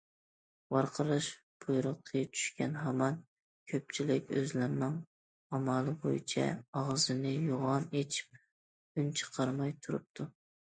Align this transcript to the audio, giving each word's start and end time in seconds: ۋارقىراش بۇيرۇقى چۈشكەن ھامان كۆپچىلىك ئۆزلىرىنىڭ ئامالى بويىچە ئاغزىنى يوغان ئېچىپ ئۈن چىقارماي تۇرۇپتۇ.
ۋارقىراش 0.75 1.25
بۇيرۇقى 1.65 2.21
چۈشكەن 2.37 2.73
ھامان 2.85 3.19
كۆپچىلىك 3.73 4.33
ئۆزلىرىنىڭ 4.39 4.95
ئامالى 5.59 5.93
بويىچە 6.07 6.47
ئاغزىنى 6.81 7.35
يوغان 7.51 7.87
ئېچىپ 8.01 8.41
ئۈن 8.41 9.15
چىقارماي 9.23 9.77
تۇرۇپتۇ. 9.85 10.29